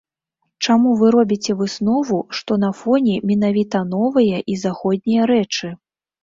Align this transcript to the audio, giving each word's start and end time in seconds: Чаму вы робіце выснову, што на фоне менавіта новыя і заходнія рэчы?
Чаму 0.67 0.93
вы 1.01 1.09
робіце 1.15 1.55
выснову, 1.59 2.17
што 2.37 2.57
на 2.63 2.71
фоне 2.79 3.15
менавіта 3.33 3.83
новыя 3.93 4.41
і 4.55 4.57
заходнія 4.65 5.29
рэчы? 5.35 5.73